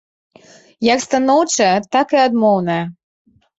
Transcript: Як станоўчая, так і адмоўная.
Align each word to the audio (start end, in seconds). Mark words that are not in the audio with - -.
Як 0.93 0.99
станоўчая, 1.07 1.69
так 1.99 2.07
і 2.19 2.23
адмоўная. 2.25 2.83